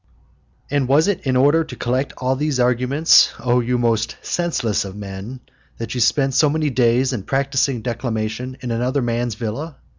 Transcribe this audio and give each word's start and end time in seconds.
XVII. 0.69 0.75
And 0.75 0.87
was 0.87 1.07
it 1.07 1.21
in 1.27 1.35
order 1.35 1.63
to 1.63 1.75
collect 1.75 2.13
all 2.17 2.35
these 2.35 2.59
arguments, 2.59 3.31
O 3.39 3.59
you 3.59 3.77
most 3.77 4.17
senseless 4.23 4.83
of 4.83 4.95
men, 4.95 5.41
that 5.77 5.93
you 5.93 6.01
spent 6.01 6.33
so 6.33 6.49
many 6.49 6.71
days 6.71 7.13
in 7.13 7.21
practising 7.21 7.83
declamation 7.83 8.57
in 8.61 8.71
another 8.71 9.03
man's 9.03 9.35
villa? 9.35 9.75